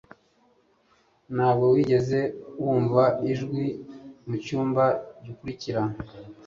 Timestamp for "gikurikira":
5.23-5.81